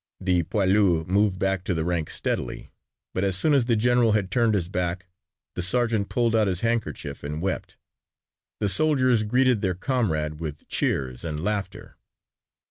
The 0.19 0.41
poilu 0.41 1.05
moved 1.05 1.37
back 1.37 1.63
to 1.65 1.75
the 1.75 1.85
ranks 1.85 2.15
steadily, 2.15 2.71
but 3.13 3.23
as 3.23 3.37
soon 3.37 3.53
as 3.53 3.65
the 3.65 3.75
general 3.75 4.13
had 4.13 4.31
turned 4.31 4.55
his 4.55 4.67
back 4.67 5.05
the 5.53 5.61
sergeant 5.61 6.09
pulled 6.09 6.35
out 6.35 6.47
his 6.47 6.61
handkerchief 6.61 7.21
and 7.23 7.39
wept. 7.39 7.77
The 8.59 8.67
soldiers 8.67 9.21
greeted 9.21 9.61
their 9.61 9.75
comrade 9.75 10.39
with 10.39 10.67
cheers 10.67 11.23
and 11.23 11.43
laughter. 11.43 11.97